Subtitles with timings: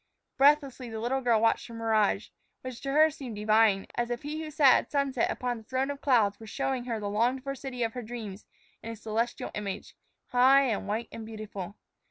[0.35, 2.29] Breathlessly the little girl watched the mirage,
[2.61, 5.91] which to her seemed divine, as if He who sat at sunset upon the throne
[5.91, 8.47] of clouds were showing her the longed for city of her dreams
[8.81, 9.95] in a celestial image,
[10.29, 11.75] high and white and beautiful.